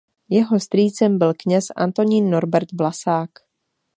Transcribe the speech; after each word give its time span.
Jeho 0.29 0.59
strýcem 0.59 1.17
byl 1.17 1.33
kněz 1.33 1.65
Antonín 1.75 2.29
Norbert 2.29 2.69
Vlasák. 2.73 3.29